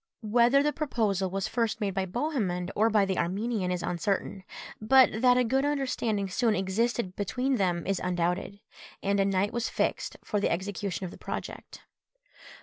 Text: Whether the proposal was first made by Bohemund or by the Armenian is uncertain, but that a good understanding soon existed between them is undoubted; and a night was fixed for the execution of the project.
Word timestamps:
Whether 0.25 0.63
the 0.63 0.73
proposal 0.73 1.29
was 1.29 1.47
first 1.47 1.79
made 1.79 1.93
by 1.93 2.07
Bohemund 2.07 2.71
or 2.75 2.89
by 2.89 3.05
the 3.05 3.19
Armenian 3.19 3.69
is 3.69 3.83
uncertain, 3.83 4.43
but 4.81 5.21
that 5.21 5.37
a 5.37 5.43
good 5.43 5.63
understanding 5.63 6.27
soon 6.27 6.55
existed 6.55 7.15
between 7.15 7.57
them 7.57 7.85
is 7.85 8.01
undoubted; 8.03 8.59
and 9.03 9.19
a 9.19 9.25
night 9.25 9.53
was 9.53 9.69
fixed 9.69 10.17
for 10.23 10.39
the 10.39 10.49
execution 10.51 11.05
of 11.05 11.11
the 11.11 11.19
project. 11.19 11.81